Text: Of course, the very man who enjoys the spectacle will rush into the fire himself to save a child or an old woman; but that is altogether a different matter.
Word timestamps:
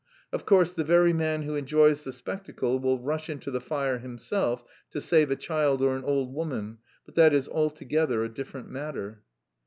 Of 0.33 0.47
course, 0.47 0.73
the 0.73 0.83
very 0.83 1.13
man 1.13 1.43
who 1.43 1.53
enjoys 1.55 2.03
the 2.03 2.11
spectacle 2.11 2.79
will 2.79 2.97
rush 2.97 3.29
into 3.29 3.51
the 3.51 3.61
fire 3.61 3.99
himself 3.99 4.63
to 4.89 4.99
save 4.99 5.29
a 5.29 5.35
child 5.35 5.83
or 5.83 5.95
an 5.95 6.03
old 6.03 6.33
woman; 6.33 6.79
but 7.05 7.13
that 7.13 7.33
is 7.35 7.47
altogether 7.47 8.23
a 8.23 8.33
different 8.33 8.67
matter. 8.67 9.21